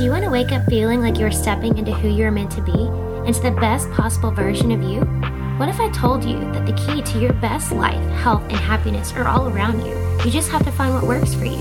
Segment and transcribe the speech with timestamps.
[0.00, 2.62] Do you want to wake up feeling like you're stepping into who you're meant to
[2.62, 2.72] be,
[3.28, 5.00] into the best possible version of you?
[5.58, 9.12] What if I told you that the key to your best life, health, and happiness
[9.12, 9.92] are all around you?
[10.24, 11.60] You just have to find what works for you.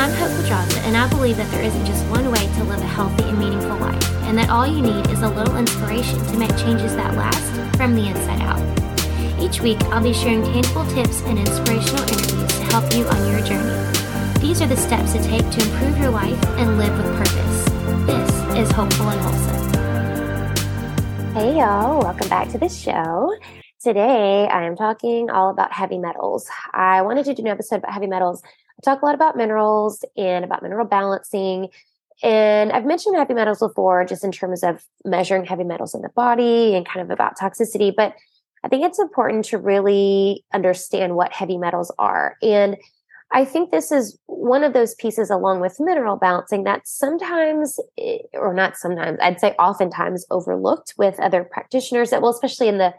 [0.00, 2.86] I'm Hope Pedraza, and I believe that there isn't just one way to live a
[2.86, 6.56] healthy and meaningful life, and that all you need is a little inspiration to make
[6.56, 9.38] changes that last from the inside out.
[9.38, 13.42] Each week, I'll be sharing tangible tips and inspirational interviews to help you on your
[13.44, 13.99] journey.
[14.40, 17.64] These are the steps to take to improve your life and live with purpose.
[18.06, 20.56] This is Hopeful and Wholesome.
[21.34, 22.00] Hey, y'all.
[22.00, 23.36] Welcome back to the show.
[23.82, 26.48] Today, I am talking all about heavy metals.
[26.72, 28.42] I wanted to do an episode about heavy metals.
[28.42, 31.68] I talk a lot about minerals and about mineral balancing.
[32.22, 36.08] And I've mentioned heavy metals before, just in terms of measuring heavy metals in the
[36.08, 37.94] body and kind of about toxicity.
[37.94, 38.14] But
[38.64, 42.38] I think it's important to really understand what heavy metals are.
[42.40, 42.78] And
[43.32, 48.18] I think this is one of those pieces, along with mineral balancing, that sometimes, eh,
[48.32, 52.92] or not sometimes, I'd say oftentimes overlooked with other practitioners that, well, especially in the,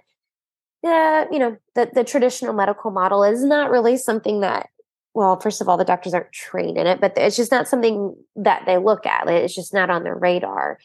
[0.83, 4.69] the you know, the, the traditional medical model is not really something that,
[5.13, 8.15] well, first of all, the doctors aren't trained in it, but it's just not something
[8.37, 9.27] that they look at.
[9.29, 10.79] It's just not on their radar.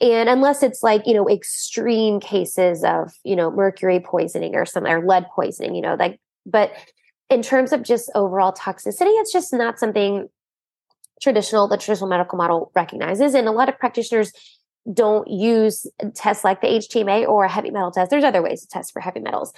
[0.00, 4.86] And unless it's like, you know, extreme cases of, you know, mercury poisoning or some,
[4.86, 6.72] or lead poisoning, you know, like, but
[7.34, 10.28] in terms of just overall toxicity, it's just not something
[11.20, 13.34] traditional, the traditional medical model recognizes.
[13.34, 14.32] And a lot of practitioners
[14.92, 18.10] don't use tests like the HTMA or a heavy metal test.
[18.10, 19.52] There's other ways to test for heavy metals.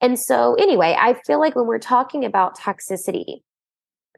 [0.00, 3.40] And so, anyway, I feel like when we're talking about toxicity,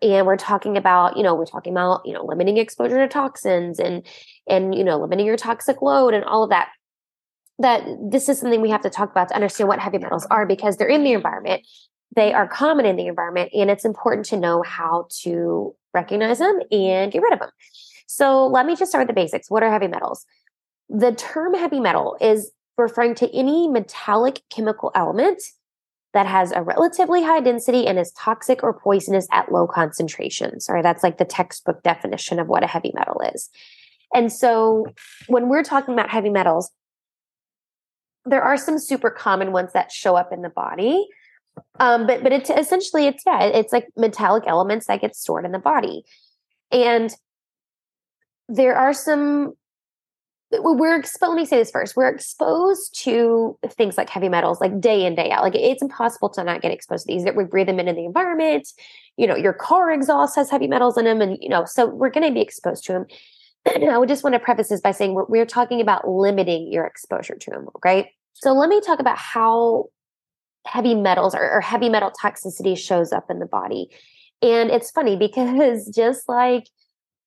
[0.02, 3.78] and we're talking about you know we're talking about you know limiting exposure to toxins
[3.78, 4.06] and
[4.48, 6.70] and you know limiting your toxic load and all of that
[7.58, 10.46] that this is something we have to talk about to understand what heavy metals are
[10.46, 11.66] because they're in the environment
[12.14, 16.60] they are common in the environment and it's important to know how to recognize them
[16.70, 17.50] and get rid of them.
[18.06, 19.50] So let me just start with the basics.
[19.50, 20.26] What are heavy metals?
[20.88, 25.40] The term heavy metal is referring to any metallic chemical element
[26.12, 30.64] that has a relatively high density and is toxic or poisonous at low concentrations.
[30.64, 33.48] Sorry, that's like the textbook definition of what a heavy metal is.
[34.12, 34.86] And so
[35.28, 36.72] when we're talking about heavy metals,
[38.24, 41.06] there are some super common ones that show up in the body
[41.78, 45.52] um, but but it's essentially it's yeah, it's like metallic elements that get stored in
[45.52, 46.02] the body.
[46.70, 47.14] And
[48.48, 49.54] there are some
[50.52, 51.96] we're let me say this first.
[51.96, 55.42] We're exposed to things like heavy metals like day in day out.
[55.42, 58.04] Like it's impossible to not get exposed to these that we breathe them in the
[58.04, 58.66] environment.
[59.16, 62.10] You know your car exhaust has heavy metals in them and you know so we're
[62.10, 63.06] going to be exposed to them
[63.90, 66.86] i would just want to preface this by saying we're, we're talking about limiting your
[66.86, 68.06] exposure to them right?
[68.34, 69.90] So let me talk about how
[70.66, 73.88] heavy metals or, or heavy metal toxicity shows up in the body.
[74.42, 76.68] And it's funny because just like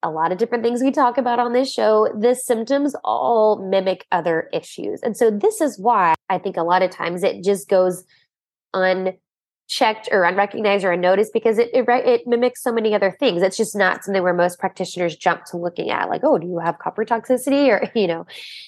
[0.04, 4.06] a lot of different things we talk about on this show, the symptoms all mimic
[4.12, 5.02] other issues.
[5.02, 8.04] And so this is why I think a lot of times it just goes
[8.74, 13.42] unchecked or unrecognized or unnoticed because it, it, it mimics so many other things.
[13.42, 16.60] It's just not something where most practitioners jump to looking at like, oh, do you
[16.60, 17.68] have copper toxicity?
[17.70, 18.26] Or, you know,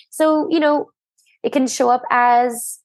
[0.09, 0.89] so, you know,
[1.43, 2.79] it can show up as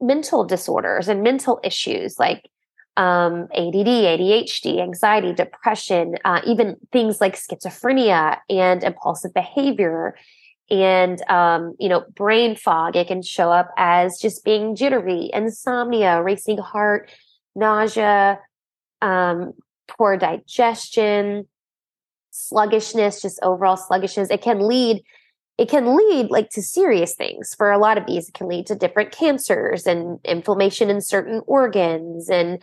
[0.00, 2.48] mental disorders and mental issues like
[2.96, 10.16] um, ADD, ADHD, anxiety, depression, uh, even things like schizophrenia and impulsive behavior.
[10.70, 16.22] And um, you know brain fog it can show up as just being jittery insomnia
[16.22, 17.10] racing heart
[17.54, 18.40] nausea
[19.02, 19.52] um,
[19.86, 21.46] poor digestion
[22.34, 24.28] sluggishness just overall sluggishness.
[24.28, 25.02] It can lead
[25.56, 27.54] it can lead like to serious things.
[27.54, 31.42] For a lot of these it can lead to different cancers and inflammation in certain
[31.46, 32.62] organs and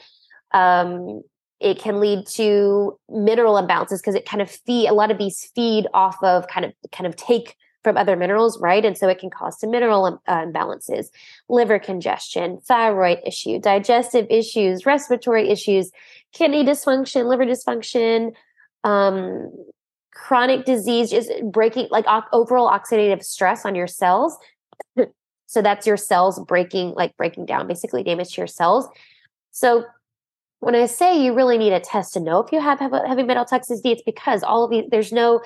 [0.54, 1.22] um,
[1.60, 5.50] it can lead to mineral imbalances because it kind of feed a lot of these
[5.56, 8.84] feed off of kind of kind of take from other minerals right?
[8.84, 11.08] And so it can cause some mineral uh, imbalances
[11.48, 15.92] liver congestion thyroid issue digestive issues respiratory issues
[16.34, 18.34] kidney dysfunction liver dysfunction
[18.84, 19.52] um,
[20.14, 24.38] chronic disease is breaking like overall oxidative stress on your cells.
[25.48, 28.88] So that's your cells breaking like breaking down basically damage to your cells.
[29.52, 29.84] So
[30.62, 33.44] when i say you really need a test to know if you have heavy metal
[33.44, 35.42] toxicity it's because all of these there's no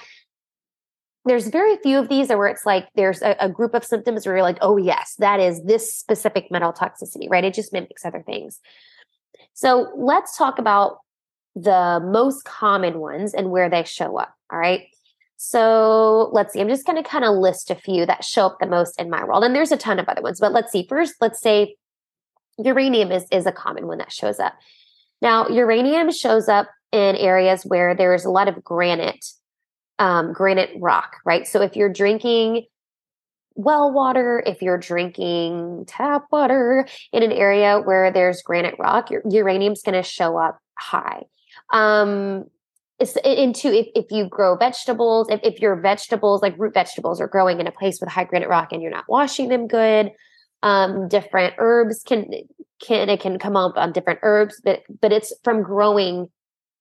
[1.25, 4.35] there's very few of these where it's like there's a, a group of symptoms where
[4.35, 7.43] you're like oh yes that is this specific metal toxicity right?
[7.43, 8.59] It just mimics other things.
[9.53, 10.99] So let's talk about
[11.55, 14.35] the most common ones and where they show up.
[14.51, 14.87] All right.
[15.37, 16.61] So let's see.
[16.61, 19.09] I'm just going to kind of list a few that show up the most in
[19.09, 19.43] my world.
[19.43, 20.85] And there's a ton of other ones, but let's see.
[20.87, 21.75] First, let's say
[22.57, 24.53] uranium is, is a common one that shows up.
[25.21, 29.25] Now, uranium shows up in areas where there's a lot of granite
[29.99, 31.47] um, granite rock, right?
[31.47, 32.65] So if you're drinking
[33.55, 39.21] well water, if you're drinking tap water in an area where there's granite rock, your
[39.29, 41.23] uranium's going to show up high.
[41.71, 42.45] Um,
[42.99, 47.59] into if, if you grow vegetables, if, if your vegetables like root vegetables are growing
[47.59, 50.11] in a place with high granite rock and you're not washing them good,
[50.63, 52.31] um, different herbs can
[52.85, 56.29] can it can come up on different herbs, but but it's from growing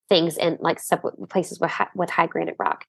[0.08, 0.78] things in like
[1.30, 2.84] places with high, with high granite rock.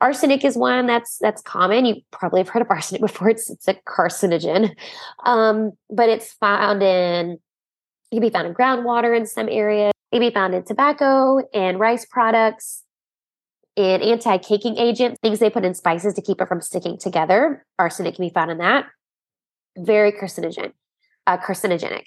[0.00, 1.84] Arsenic is one that's that's common.
[1.84, 3.28] You probably have heard of arsenic before.
[3.28, 4.74] It's it's a carcinogen,
[5.24, 7.38] um, but it's found in
[8.10, 9.92] it can be found in groundwater in some areas.
[10.12, 12.84] Can be found in tobacco and rice products,
[13.76, 17.64] in anti-caking agents, things they put in spices to keep it from sticking together.
[17.78, 18.86] Arsenic can be found in that.
[19.78, 20.72] Very carcinogen,
[21.26, 22.06] uh, carcinogenic.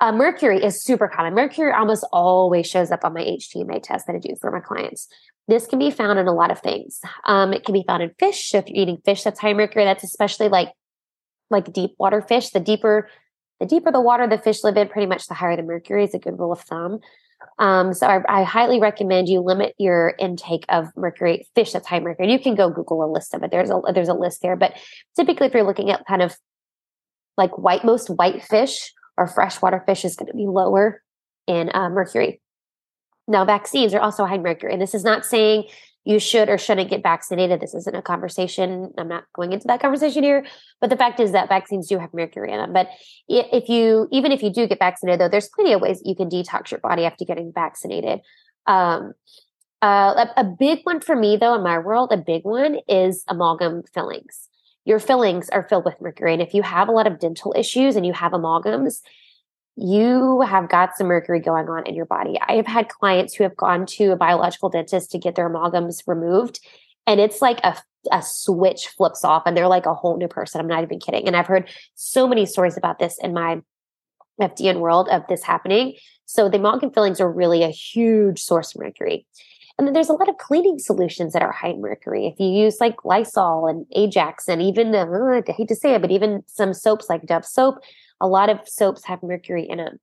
[0.00, 1.34] Uh, mercury is super common.
[1.34, 5.08] Mercury almost always shows up on my HTMA test that I do for my clients.
[5.46, 7.00] This can be found in a lot of things.
[7.24, 8.50] Um, it can be found in fish.
[8.50, 10.72] So if you're eating fish that's high mercury, that's especially like
[11.50, 12.50] like deep water fish.
[12.50, 13.08] The deeper
[13.60, 16.14] the deeper the water the fish live in, pretty much the higher the mercury is
[16.14, 17.00] a good rule of thumb.
[17.58, 22.00] Um, so I, I, highly recommend you limit your intake of mercury fish that's high
[22.00, 22.30] mercury.
[22.30, 23.50] You can go Google a list of it.
[23.50, 24.56] There's a there's a list there.
[24.56, 24.76] But
[25.16, 26.36] typically, if you're looking at kind of
[27.36, 31.02] like white, most white fish or freshwater fish is going to be lower
[31.46, 32.40] in uh, mercury.
[33.26, 34.72] Now, vaccines are also high mercury.
[34.72, 35.64] And this is not saying
[36.04, 37.60] you should or shouldn't get vaccinated.
[37.60, 38.92] This isn't a conversation.
[38.98, 40.44] I'm not going into that conversation here.
[40.80, 42.72] But the fact is that vaccines do have mercury in them.
[42.72, 42.88] But
[43.26, 46.28] if you, even if you do get vaccinated, though, there's plenty of ways you can
[46.28, 48.20] detox your body after getting vaccinated.
[48.66, 49.14] Um,
[49.80, 53.24] uh, a, a big one for me, though, in my world, a big one is
[53.28, 54.48] amalgam fillings.
[54.84, 56.34] Your fillings are filled with mercury.
[56.34, 59.00] And if you have a lot of dental issues and you have amalgams,
[59.76, 62.38] you have got some mercury going on in your body.
[62.46, 66.02] I have had clients who have gone to a biological dentist to get their amalgams
[66.06, 66.60] removed,
[67.06, 67.76] and it's like a,
[68.12, 70.60] a switch flips off, and they're like a whole new person.
[70.60, 71.26] I'm not even kidding.
[71.26, 73.60] And I've heard so many stories about this in my
[74.40, 75.94] FDN world of this happening.
[76.26, 79.26] So the amalgam fillings are really a huge source of mercury.
[79.76, 82.26] And then there's a lot of cleaning solutions that are high in mercury.
[82.26, 86.00] If you use like Lysol and Ajax, and even uh, I hate to say it,
[86.00, 87.76] but even some soaps like Dove soap,
[88.24, 90.00] a lot of soaps have mercury in them.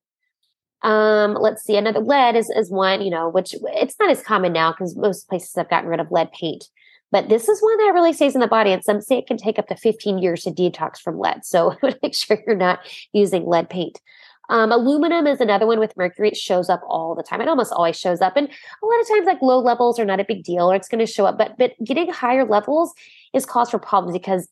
[0.82, 4.52] Um, let's see, another lead is, is one, you know, which it's not as common
[4.52, 6.64] now because most places have gotten rid of lead paint.
[7.10, 9.36] But this is one that really stays in the body, and some say it can
[9.36, 11.44] take up to 15 years to detox from lead.
[11.44, 12.80] So make sure you're not
[13.12, 14.00] using lead paint.
[14.48, 16.28] Um, aluminum is another one with mercury.
[16.28, 17.40] It shows up all the time.
[17.40, 18.36] It almost always shows up.
[18.36, 20.88] And a lot of times, like low levels are not a big deal, or it's
[20.88, 21.38] going to show up.
[21.38, 22.92] But but getting higher levels
[23.34, 24.48] is cause for problems because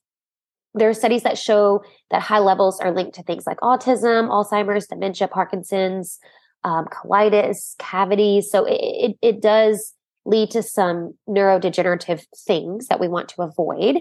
[0.75, 4.87] there are studies that show that high levels are linked to things like autism, Alzheimer's,
[4.87, 6.19] dementia, Parkinson's,
[6.65, 8.51] um, colitis, cavities.
[8.51, 9.95] So it, it, it does
[10.25, 14.01] lead to some neurodegenerative things that we want to avoid.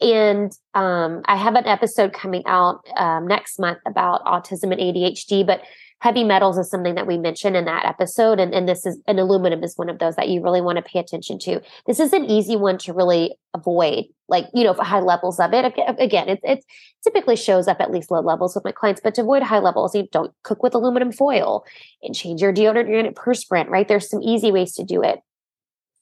[0.00, 5.46] And um, I have an episode coming out um, next month about autism and ADHD,
[5.46, 5.62] but
[6.00, 8.38] heavy metals is something that we mentioned in that episode.
[8.38, 10.82] And, and this is, and aluminum is one of those that you really want to
[10.82, 11.60] pay attention to.
[11.86, 15.64] This is an easy one to really avoid, like, you know, high levels of it.
[15.98, 16.64] Again, it, it
[17.02, 19.94] typically shows up at least low levels with my clients, but to avoid high levels,
[19.94, 21.64] you don't cook with aluminum foil
[22.02, 23.88] and change your deodorant unit perspirant, right?
[23.88, 25.20] There's some easy ways to do it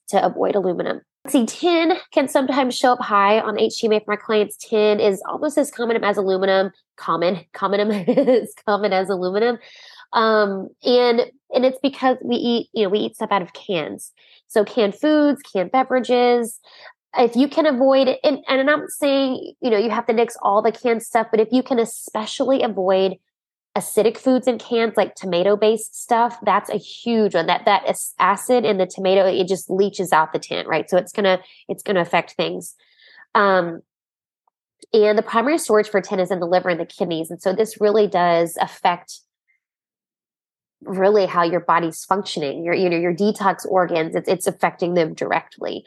[0.08, 1.02] to avoid aluminum.
[1.28, 4.58] See, tin can sometimes show up high on HTMA for my clients.
[4.58, 9.58] Tin is almost as common as aluminum, common, common as common as aluminum.
[10.12, 11.20] Um, and
[11.54, 14.12] and it's because we eat, you know, we eat stuff out of cans.
[14.48, 16.60] So canned foods, canned beverages.
[17.16, 20.60] If you can avoid and, and I'm saying, you know, you have to mix all
[20.60, 23.16] the canned stuff, but if you can especially avoid
[23.76, 27.46] acidic foods in cans like tomato based stuff that's a huge one.
[27.46, 30.88] That that acid in the tomato it just leaches out the tin right?
[30.88, 32.74] So it's gonna it's gonna affect things.
[33.34, 33.82] Um
[34.92, 37.52] and the primary storage for tin is in the liver and the kidneys and so
[37.52, 39.20] this really does affect
[40.82, 45.14] really how your body's functioning your you know your detox organs it's, it's affecting them
[45.14, 45.84] directly.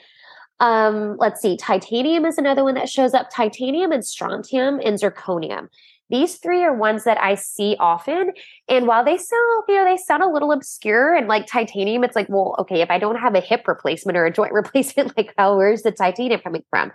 [0.60, 3.29] Um let's see titanium is another one that shows up.
[3.29, 5.70] Titanium and strontium and zirconium
[6.10, 8.32] these three are ones that I see often.
[8.70, 12.16] And while they sound, you know, they sound a little obscure and like titanium, it's
[12.16, 15.34] like, well, okay, if I don't have a hip replacement or a joint replacement, like
[15.38, 16.92] how where's the titanium coming from?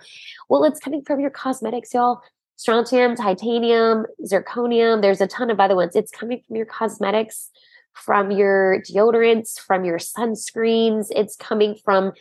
[0.48, 2.22] Well, it's coming from your cosmetics, y'all.
[2.56, 5.02] Strontium, titanium, zirconium.
[5.02, 5.96] There's a ton of other ones.
[5.96, 7.50] It's coming from your cosmetics,
[7.92, 11.08] from your deodorants, from your sunscreens.
[11.10, 12.12] It's coming from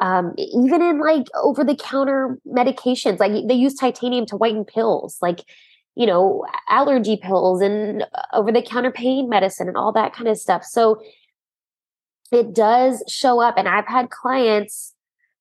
[0.00, 3.20] um, even in like over the counter medications.
[3.20, 5.18] Like they use titanium to whiten pills.
[5.20, 5.40] Like
[5.94, 10.28] you know, allergy pills and uh, over the counter pain medicine and all that kind
[10.28, 10.64] of stuff.
[10.64, 11.02] So
[12.32, 13.56] it does show up.
[13.56, 14.94] And I've had clients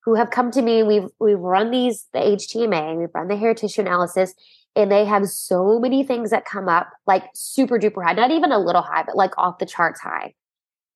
[0.03, 0.83] who have come to me.
[0.83, 4.33] We've we've run these the HTMA, we've run the hair tissue analysis,
[4.75, 8.51] and they have so many things that come up like super duper high, not even
[8.51, 10.33] a little high, but like off the charts high.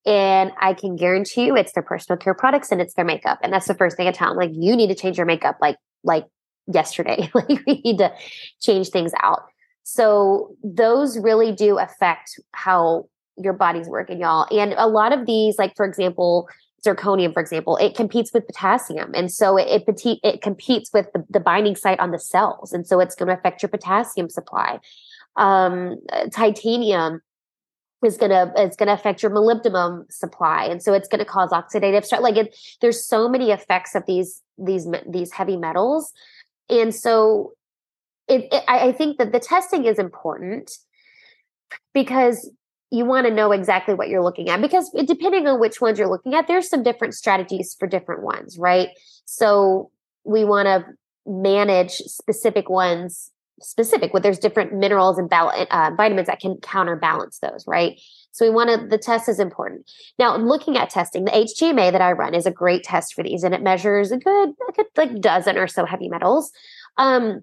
[0.05, 3.39] And I can guarantee you it's their personal care products and it's their makeup.
[3.41, 4.37] And that's the first thing I tell them.
[4.37, 6.25] Like, you need to change your makeup like like
[6.67, 7.29] yesterday.
[7.35, 8.11] like we need to
[8.61, 9.43] change things out.
[9.83, 14.47] So those really do affect how your body's working, y'all.
[14.51, 16.47] And a lot of these, like for example,
[16.85, 19.11] zirconium, for example, it competes with potassium.
[19.13, 22.73] And so it, it, it competes with the, the, binding site on the cells.
[22.73, 24.79] And so it's going to affect your potassium supply.
[25.35, 25.97] Um,
[26.31, 27.21] titanium
[28.03, 30.65] is going to, it's going to affect your molybdenum supply.
[30.65, 32.21] And so it's going to cause oxidative stress.
[32.21, 36.11] Like it, there's so many effects of these, these, these heavy metals.
[36.69, 37.53] And so
[38.27, 40.71] it, it I think that the testing is important
[41.93, 42.49] because
[42.91, 46.09] you want to know exactly what you're looking at because depending on which ones you're
[46.09, 48.89] looking at, there's some different strategies for different ones, right?
[49.25, 49.89] So
[50.23, 50.85] we want to
[51.25, 57.65] manage specific ones specific where there's different minerals and uh, vitamins that can counterbalance those,
[57.67, 57.99] right?
[58.31, 59.89] So we want to, the test is important.
[60.17, 63.43] Now, looking at testing, the HTMA that I run is a great test for these
[63.43, 66.51] and it measures a good, a like dozen or so heavy metals.
[66.97, 67.41] Um,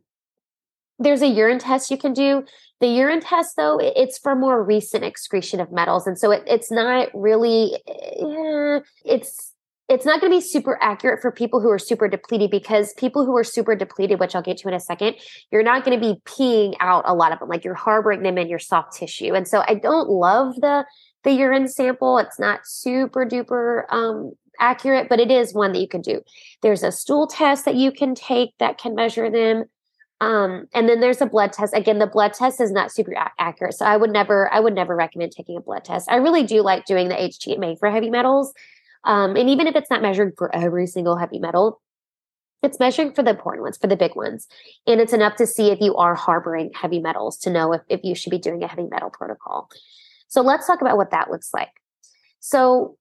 [0.99, 2.45] there's a urine test you can do.
[2.81, 6.71] The urine test, though, it's for more recent excretion of metals, and so it, it's
[6.71, 7.75] not really.
[7.87, 9.50] Eh, it's
[9.91, 13.27] it's not going to be super accurate for people who are super depleted because people
[13.27, 15.17] who are super depleted, which I'll get to in a second,
[15.51, 17.49] you're not going to be peeing out a lot of them.
[17.49, 20.87] Like you're harboring them in your soft tissue, and so I don't love the
[21.25, 22.19] the urine sample.
[22.19, 26.23] It's not super duper um, accurate, but it is one that you can do.
[26.63, 29.65] There's a stool test that you can take that can measure them.
[30.23, 31.75] Um, and then there's a blood test.
[31.75, 34.75] Again, the blood test is not super a- accurate, so I would never, I would
[34.75, 36.11] never recommend taking a blood test.
[36.11, 38.53] I really do like doing the HTMA for heavy metals,
[39.05, 41.81] um, and even if it's not measured for every single heavy metal,
[42.63, 44.47] it's measuring for the important ones, for the big ones,
[44.87, 48.01] and it's enough to see if you are harboring heavy metals to know if if
[48.05, 49.69] you should be doing a heavy metal protocol.
[50.29, 51.73] So let's talk about what that looks like.
[52.41, 52.97] So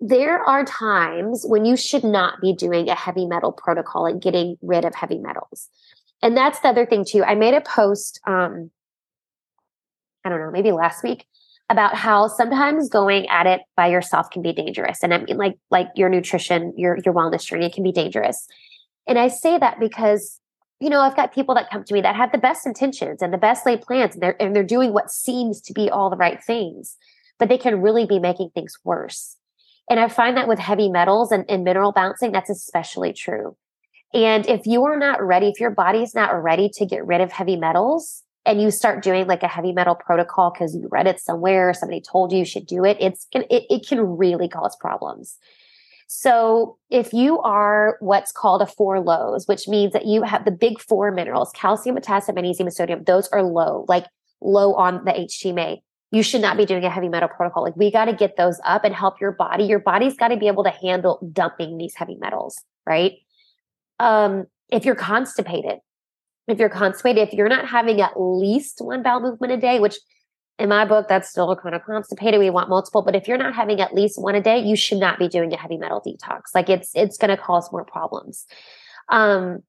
[0.00, 4.56] there are times when you should not be doing a heavy metal protocol and getting
[4.60, 5.70] rid of heavy metals
[6.22, 7.22] and that's the other thing too.
[7.24, 8.70] I made a post, um,
[10.24, 11.26] I don't know, maybe last week
[11.68, 15.02] about how sometimes going at it by yourself can be dangerous.
[15.02, 18.46] And I mean, like, like your nutrition, your, your wellness journey can be dangerous.
[19.06, 20.40] And I say that because,
[20.78, 23.32] you know, I've got people that come to me that have the best intentions and
[23.32, 26.16] the best laid plans and they're, and they're doing what seems to be all the
[26.16, 26.96] right things,
[27.38, 29.36] but they can really be making things worse.
[29.90, 33.56] And I find that with heavy metals and, and mineral balancing, that's especially true.
[34.14, 37.32] And if you are not ready, if your body's not ready to get rid of
[37.32, 41.20] heavy metals and you start doing like a heavy metal protocol because you read it
[41.20, 45.36] somewhere, somebody told you you should do it, it's it, it can really cause problems.
[46.08, 50.52] So if you are what's called a four lows, which means that you have the
[50.52, 54.06] big four minerals, calcium, potassium, magnesium, and sodium, those are low, like
[54.40, 55.78] low on the HTMA.
[56.12, 57.64] You should not be doing a heavy metal protocol.
[57.64, 59.64] Like we got to get those up and help your body.
[59.64, 63.14] Your body's got to be able to handle dumping these heavy metals, right?
[63.98, 65.78] um, if you're constipated,
[66.48, 69.96] if you're constipated, if you're not having at least one bowel movement a day, which
[70.58, 72.40] in my book, that's still kind of constipated.
[72.40, 74.98] We want multiple, but if you're not having at least one a day, you should
[74.98, 76.54] not be doing a heavy metal detox.
[76.54, 78.46] Like it's it's going to cause more problems.
[79.08, 79.62] Um,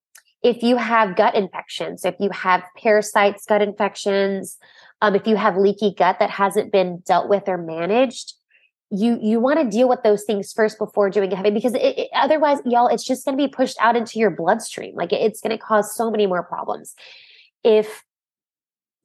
[0.43, 4.57] if you have gut infections, if you have parasites, gut infections,
[5.01, 8.34] um, if you have leaky gut that hasn't been dealt with or managed,
[8.89, 12.10] you you want to deal with those things first before doing heavy because it, it,
[12.15, 14.96] otherwise y'all it's just going to be pushed out into your bloodstream.
[14.96, 16.96] Like it, it's going to cause so many more problems.
[17.63, 18.03] If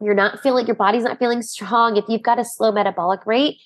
[0.01, 3.59] you're not feeling your body's not feeling strong if you've got a slow metabolic rate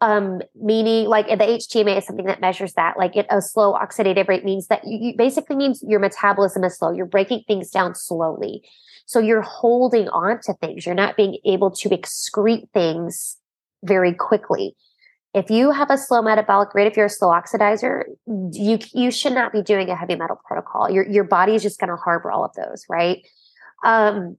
[0.00, 4.26] um meaning like the htma is something that measures that like it, a slow oxidative
[4.26, 6.92] rate means that you, you basically means your metabolism is slow.
[6.92, 8.62] You're breaking things down slowly.
[9.04, 10.86] So you're holding on to things.
[10.86, 13.36] You're not being able to excrete things
[13.84, 14.76] very quickly
[15.34, 19.32] if you have a slow metabolic rate, if you're a slow oxidizer, you you should
[19.32, 20.90] not be doing a heavy metal protocol.
[20.90, 23.26] Your your body is just going to harbor all of those, right?
[23.84, 24.36] Um,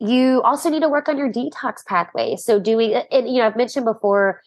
[0.00, 2.36] you also need to work on your detox pathway.
[2.36, 4.42] So doing, and you know, I've mentioned before,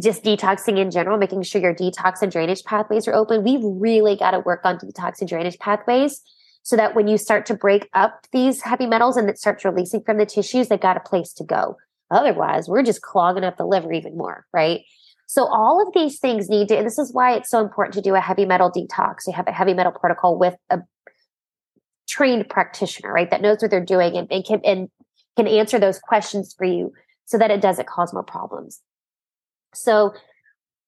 [0.00, 3.42] just detoxing in general, making sure your detox and drainage pathways are open.
[3.42, 6.22] We've really got to work on detox and drainage pathways
[6.62, 10.02] so that when you start to break up these heavy metals and it starts releasing
[10.02, 11.76] from the tissues, they've got a place to go.
[12.14, 14.82] Otherwise, we're just clogging up the liver even more, right?
[15.26, 18.00] So all of these things need to, and this is why it's so important to
[18.00, 19.26] do a heavy metal detox.
[19.26, 20.78] You have a heavy metal protocol with a
[22.08, 23.30] trained practitioner, right?
[23.30, 24.88] That knows what they're doing and, and can and
[25.36, 26.92] can answer those questions for you
[27.24, 28.80] so that it doesn't cause more problems.
[29.74, 30.14] So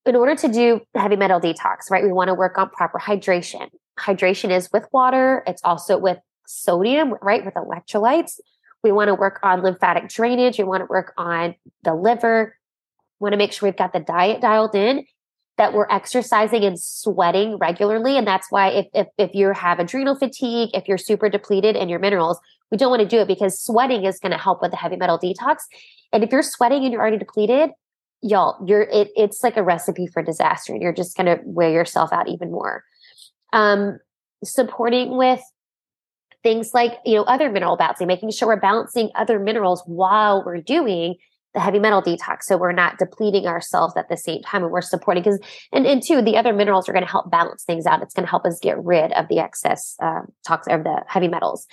[0.04, 3.68] in order to do heavy metal detox, right, we want to work on proper hydration.
[3.98, 8.38] Hydration is with water, it's also with sodium, right, with electrolytes.
[8.86, 10.58] We want to work on lymphatic drainage.
[10.58, 12.56] We want to work on the liver.
[13.18, 15.04] We want to make sure we've got the diet dialed in,
[15.58, 18.16] that we're exercising and sweating regularly.
[18.16, 21.88] And that's why if, if, if you have adrenal fatigue, if you're super depleted in
[21.88, 22.38] your minerals,
[22.70, 24.96] we don't want to do it because sweating is going to help with the heavy
[24.96, 25.62] metal detox.
[26.12, 27.70] And if you're sweating and you're already depleted,
[28.22, 30.76] y'all, you're it, it's like a recipe for disaster.
[30.76, 32.84] You're just going to wear yourself out even more.
[33.52, 33.98] Um,
[34.44, 35.40] supporting with
[36.46, 40.60] things like you know other mineral balancing, making sure we're balancing other minerals while we're
[40.60, 41.16] doing
[41.54, 44.80] the heavy metal detox, so we're not depleting ourselves at the same time, and we're
[44.80, 45.40] supporting because
[45.72, 48.00] and and two, the other minerals are going to help balance things out.
[48.00, 51.66] It's going to help us get rid of the excess uh, of the heavy metals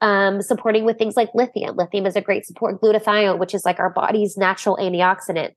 [0.00, 1.76] um, supporting with things like lithium.
[1.76, 2.80] Lithium is a great support.
[2.80, 5.52] Glutathione, which is like our body's natural antioxidant.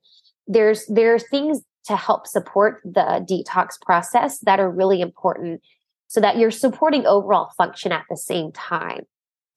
[0.46, 5.60] There's there are things to help support the detox process that are really important,
[6.08, 9.04] so that you're supporting overall function at the same time.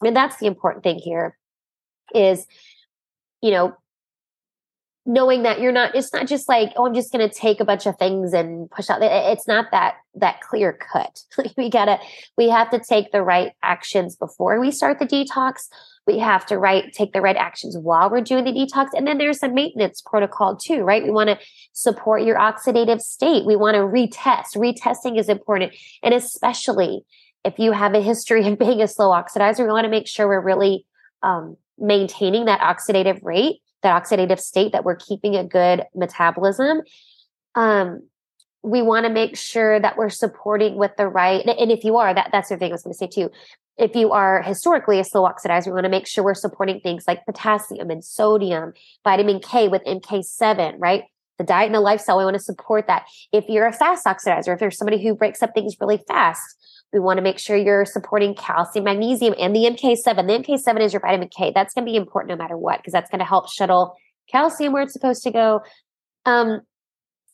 [0.03, 1.37] And that's the important thing here.
[2.13, 2.45] Is
[3.41, 3.75] you know
[5.05, 7.65] knowing that you're not it's not just like oh i'm just going to take a
[7.65, 11.21] bunch of things and push out it's not that that clear cut
[11.57, 11.97] we gotta
[12.37, 15.67] we have to take the right actions before we start the detox
[16.07, 18.87] we have to right take the right actions while we're doing the detox.
[18.93, 21.03] And then there's a maintenance protocol too right?
[21.03, 21.39] We want to
[21.73, 23.45] support your oxidative state.
[23.45, 24.55] We want to retest.
[24.55, 25.73] Retesting is important.
[26.03, 27.01] And especially
[27.45, 30.27] if you have a history of being a slow oxidizer we want to make sure
[30.27, 30.85] we're really
[31.23, 36.81] um, maintaining that oxidative rate that oxidative state that we're keeping a good metabolism.
[37.55, 38.03] Um,
[38.63, 42.13] we want to make sure that we're supporting with the right and if you are
[42.13, 43.31] that that's the thing i was going to say too
[43.77, 47.05] if you are historically a slow oxidizer we want to make sure we're supporting things
[47.07, 48.73] like potassium and sodium
[49.03, 51.03] vitamin k with mk7 right
[51.37, 54.53] the diet and the lifestyle we want to support that if you're a fast oxidizer
[54.53, 56.57] if there's somebody who breaks up things really fast
[56.93, 60.03] we want to make sure you're supporting calcium, magnesium, and the MK7.
[60.03, 61.51] The MK7 is your vitamin K.
[61.53, 63.95] That's going to be important no matter what, because that's going to help shuttle
[64.29, 65.61] calcium where it's supposed to go.
[66.25, 66.61] Um,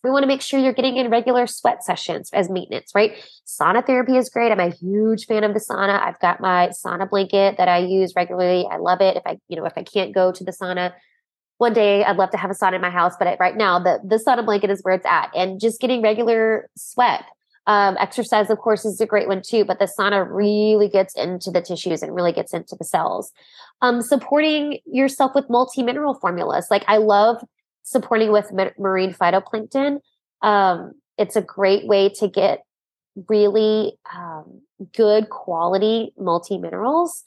[0.08, 3.12] we want to make sure you're getting in regular sweat sessions as maintenance, right?
[3.46, 4.54] Sauna therapy is great.
[4.54, 6.02] I'm a huge fan of the sauna.
[6.02, 8.66] I've got my sauna blanket that I use regularly.
[8.72, 9.18] I love it.
[9.18, 10.94] If I, you know, if I can't go to the sauna,
[11.58, 14.00] one day I'd love to have a sauna in my house, but right now the
[14.02, 15.30] the sauna blanket is where it's at.
[15.36, 17.26] And just getting regular sweat
[17.68, 21.52] um, exercise, of course, is a great one too, but the sauna really gets into
[21.52, 23.34] the tissues and really gets into the cells.
[23.82, 26.68] Um, supporting yourself with multi mineral formulas.
[26.72, 27.44] Like I love
[27.88, 30.00] supporting with marine phytoplankton.
[30.42, 32.64] Um, it's a great way to get
[33.30, 34.62] really um,
[34.94, 37.24] good quality multi minerals.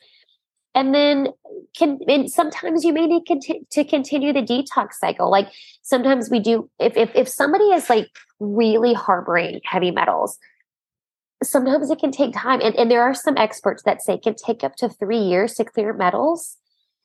[0.74, 1.28] And then
[1.76, 5.30] can and sometimes you may need conti- to continue the detox cycle.
[5.30, 5.48] Like
[5.82, 8.06] sometimes we do if if if somebody is like
[8.38, 10.38] really harboring heavy metals,
[11.42, 12.60] sometimes it can take time.
[12.60, 15.54] And, and there are some experts that say it can take up to three years
[15.54, 16.58] to clear metals.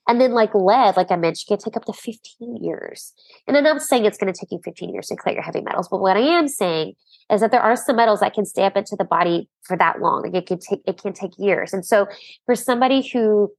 [0.07, 3.13] And then like lead, like I mentioned, can take up to 15 years.
[3.47, 5.61] And I'm not saying it's going to take you 15 years to clear your heavy
[5.61, 6.93] metals, but what I am saying
[7.31, 9.99] is that there are some metals that can stay up into the body for that
[9.99, 10.23] long.
[10.23, 11.73] Like it can take, it can take years.
[11.73, 12.07] And so
[12.45, 13.51] for somebody who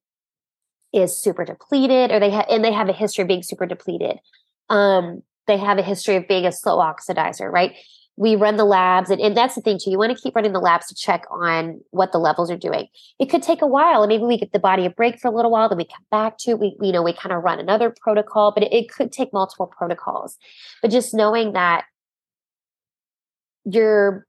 [0.93, 4.19] is super depleted or they have, and they have a history of being super depleted,
[4.69, 7.75] um, they have a history of being a slow oxidizer, right?
[8.18, 9.90] We run the labs, and, and that's the thing too.
[9.90, 12.87] You want to keep running the labs to check on what the levels are doing.
[13.18, 15.35] It could take a while, and maybe we get the body a break for a
[15.35, 17.94] little while, then we come back to we you know we kind of run another
[18.00, 20.37] protocol, but it, it could take multiple protocols.
[20.81, 21.85] But just knowing that
[23.64, 24.26] you're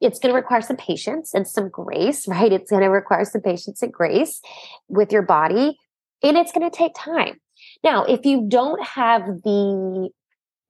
[0.00, 2.52] it's going to require some patience and some grace, right?
[2.52, 4.40] It's going to require some patience and grace
[4.88, 5.78] with your body,
[6.22, 7.40] and it's going to take time.
[7.82, 10.10] Now, if you don't have the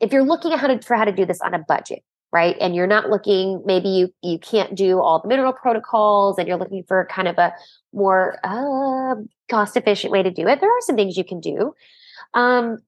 [0.01, 2.03] if you're looking at how to for how to do this on a budget
[2.35, 6.47] right and you're not looking maybe you you can't do all the mineral protocols and
[6.47, 7.55] you're looking for kind of a
[7.93, 9.15] more uh,
[9.49, 11.75] cost efficient way to do it there are some things you can do
[12.35, 12.79] um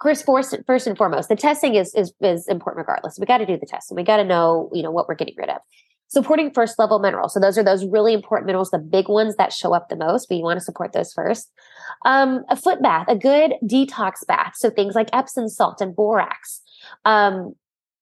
[0.00, 3.16] Chris, first, first and foremost, the testing is is is important regardless.
[3.16, 5.14] We got to do the test and We got to know, you know, what we're
[5.14, 5.60] getting rid of
[6.14, 7.34] supporting first level minerals.
[7.34, 10.30] So those are those really important minerals, the big ones that show up the most.
[10.30, 11.50] We want to support those first.
[12.04, 14.54] Um, a foot bath, a good detox bath.
[14.56, 16.62] So things like Epsom salt and borax.
[17.04, 17.54] Um,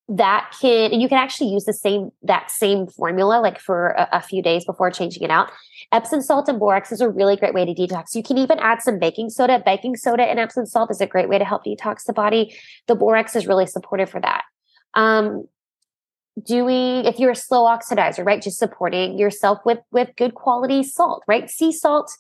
[0.09, 4.21] that can, you can actually use the same, that same formula like for a, a
[4.21, 5.51] few days before changing it out.
[5.93, 8.15] Epsom salt and borax is a really great way to detox.
[8.15, 9.63] You can even add some baking soda.
[9.65, 12.55] Baking soda and Epsom salt is a great way to help detox the body.
[12.89, 14.43] The borax is really supportive for that.
[14.95, 15.47] Um,
[16.43, 21.23] doing if you're a slow oxidizer right just supporting yourself with with good quality salt
[21.29, 22.11] right sea salt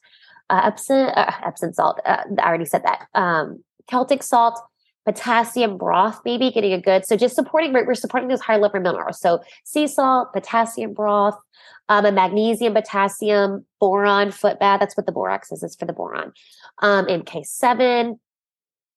[0.50, 4.60] uh, epsom uh, epsom salt uh, i already said that um celtic salt
[5.04, 7.04] potassium broth, maybe getting a good.
[7.04, 9.20] So just supporting, we're supporting those higher level minerals.
[9.20, 11.36] So sea salt, potassium broth,
[11.88, 14.80] um, a magnesium, potassium, boron foot bath.
[14.80, 15.62] That's what the borax is.
[15.62, 16.32] It's for the boron.
[16.80, 18.18] Um, MK7.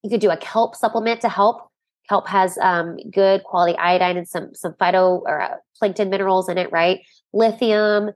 [0.03, 1.69] You could do a kelp supplement to help.
[2.07, 6.59] Kelp has um, good quality iodine and some some phyto or uh, plankton minerals in
[6.59, 6.99] it, right?
[7.33, 8.11] Lithium,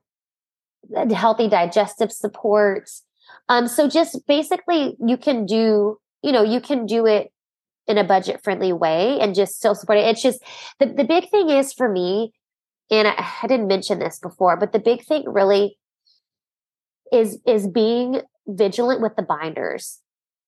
[1.12, 2.90] healthy digestive support.
[3.50, 7.32] Um, so just basically, you can do, you know, you can do it
[7.90, 10.06] in a budget friendly way and just still support it.
[10.06, 10.42] It's just
[10.80, 12.32] the, the big thing is for me,
[12.92, 15.78] and I, I didn't mention this before, but the big thing really
[17.12, 20.00] is is being vigilant with the binders.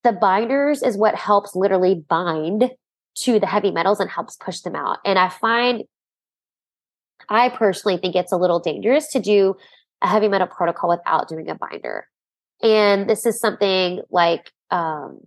[0.04, 2.72] The binders is what helps literally bind
[3.14, 5.00] to the heavy metals and helps push them out.
[5.04, 5.84] And I find
[7.28, 9.56] I personally think it's a little dangerous to do
[10.02, 12.08] a heavy metal protocol without doing a binder.
[12.62, 15.22] And this is something like um,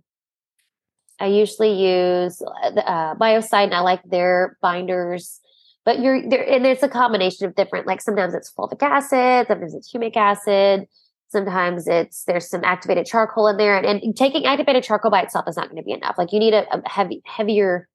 [1.19, 5.39] I usually use uh, uh Biocide, and I like their binders.
[5.85, 7.87] But you're there, and it's a combination of different.
[7.87, 10.87] Like sometimes it's fulvic acid, sometimes it's humic acid,
[11.27, 15.45] sometimes it's there's some activated charcoal in there, and, and taking activated charcoal by itself
[15.47, 16.15] is not going to be enough.
[16.17, 17.87] Like you need a, a heavy, heavier,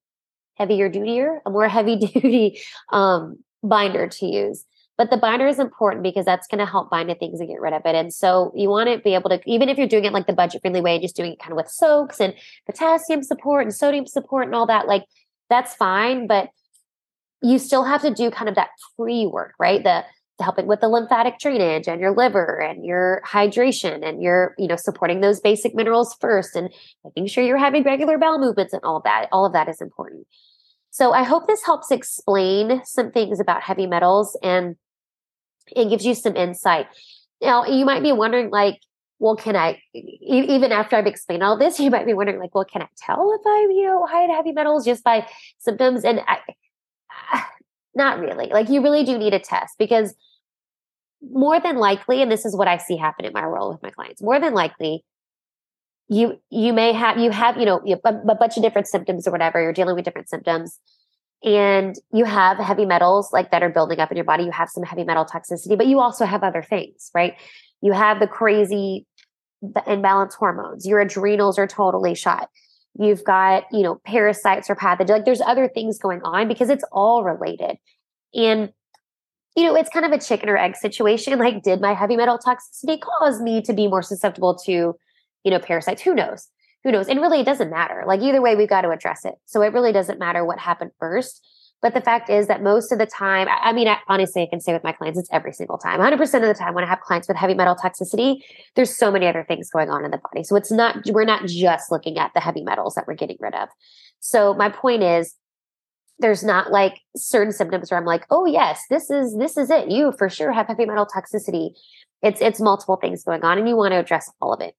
[0.55, 4.65] heavier dutier, a more heavy duty um, binder to use.
[4.97, 7.59] But the binder is important because that's going to help bind to things and get
[7.59, 7.95] rid of it.
[7.95, 10.33] And so you want to be able to, even if you're doing it like the
[10.33, 12.33] budget friendly way, just doing it kind of with soaks and
[12.65, 15.05] potassium support and sodium support and all that, like
[15.49, 16.27] that's fine.
[16.27, 16.49] But
[17.41, 19.83] you still have to do kind of that pre work, right?
[19.83, 20.05] The,
[20.41, 24.75] helping with the lymphatic drainage and your liver and your hydration and your you know
[24.75, 26.73] supporting those basic minerals first and
[27.03, 29.81] making sure you're having regular bowel movements and all of that all of that is
[29.81, 30.25] important
[30.91, 34.75] so i hope this helps explain some things about heavy metals and
[35.75, 36.87] it gives you some insight.
[37.41, 38.79] Now, you might be wondering, like,
[39.19, 42.65] well, can I, even after I've explained all this, you might be wondering, like, well,
[42.65, 45.27] can I tell if I'm, you know, high in heavy metals just by
[45.59, 46.03] symptoms?
[46.03, 46.39] And I,
[47.95, 48.47] not really.
[48.47, 50.13] Like, you really do need a test because
[51.21, 53.91] more than likely, and this is what I see happen in my role with my
[53.91, 55.03] clients, more than likely,
[56.11, 59.61] you you may have you have you know a, bunch of different symptoms or whatever
[59.61, 60.77] you're dealing with different symptoms.
[61.43, 64.43] And you have heavy metals like that are building up in your body.
[64.43, 67.35] You have some heavy metal toxicity but you also have other things right?
[67.81, 69.07] You have the crazy
[69.61, 70.85] the imbalance hormones.
[70.85, 72.49] Your adrenals are totally shot.
[72.99, 75.09] You've got you know parasites or pathogens.
[75.09, 77.77] Like there's other things going on because it's all related.
[78.35, 78.73] And
[79.55, 81.39] you know it's kind of a chicken or egg situation.
[81.39, 84.97] Like did my heavy metal toxicity cause me to be more susceptible to
[85.43, 86.47] you know parasites who knows
[86.83, 87.07] who knows?
[87.07, 88.03] And really, it doesn't matter.
[88.07, 89.35] Like either way, we've got to address it.
[89.45, 91.45] So it really doesn't matter what happened first.
[91.81, 94.59] But the fact is that most of the time, I mean, I, honestly, I can
[94.59, 95.99] say with my clients, it's every single time.
[95.99, 98.43] 100% of the time when I have clients with heavy metal toxicity,
[98.75, 100.43] there's so many other things going on in the body.
[100.43, 103.55] So it's not, we're not just looking at the heavy metals that we're getting rid
[103.55, 103.69] of.
[104.19, 105.35] So my point is,
[106.19, 109.89] there's not like certain symptoms where I'm like, oh yes, this is this is it.
[109.89, 111.71] You for sure have heavy metal toxicity.
[112.21, 114.75] It's it's multiple things going on, and you want to address all of it.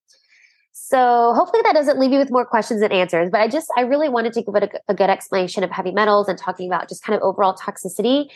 [0.72, 3.30] So hopefully that doesn't leave you with more questions than answers.
[3.30, 5.92] But I just, I really wanted to give it a, a, good explanation of heavy
[5.92, 8.30] metals and talking about just kind of overall toxicity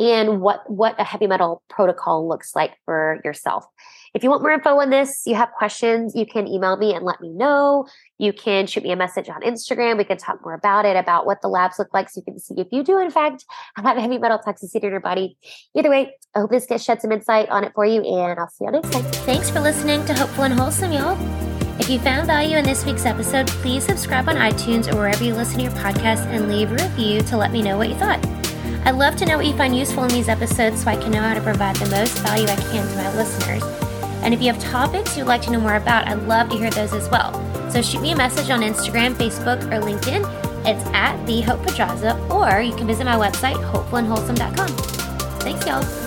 [0.00, 3.66] and what, what a heavy metal protocol looks like for yourself.
[4.14, 7.04] If you want more info on this, you have questions, you can email me and
[7.04, 7.86] let me know.
[8.18, 9.96] You can shoot me a message on Instagram.
[9.96, 12.38] We can talk more about it, about what the labs look like so you can
[12.38, 13.44] see if you do, in fact,
[13.76, 15.36] have heavy metal toxicity in your body.
[15.74, 18.48] Either way, I hope this gets shed some insight on it for you, and I'll
[18.48, 19.04] see you next time.
[19.24, 21.41] Thanks for listening to Hopeful and Wholesome, y'all.
[21.78, 25.34] If you found value in this week's episode, please subscribe on iTunes or wherever you
[25.34, 28.24] listen to your podcast and leave a review to let me know what you thought.
[28.84, 31.22] I'd love to know what you find useful in these episodes so I can know
[31.22, 33.62] how to provide the most value I can to my listeners.
[34.22, 36.70] And if you have topics you'd like to know more about, I'd love to hear
[36.70, 37.32] those as well.
[37.70, 40.28] So shoot me a message on Instagram, Facebook, or LinkedIn.
[40.64, 44.68] It's at the Hope Pedraza, or you can visit my website, hopefulandwholesome.com.
[45.40, 46.01] Thanks, y'all.